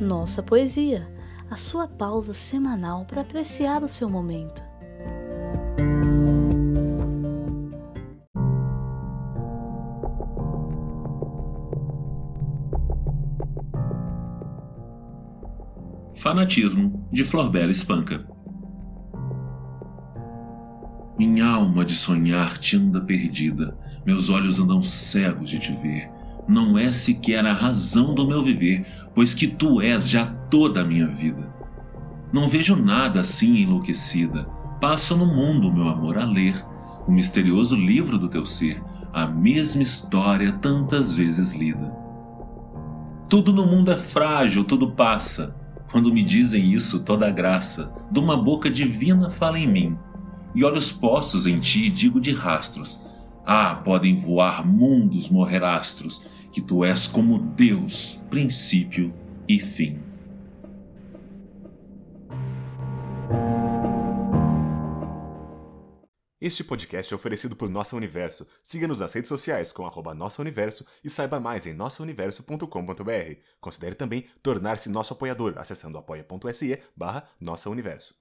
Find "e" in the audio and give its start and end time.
50.54-50.64, 59.48-59.58, 71.02-71.10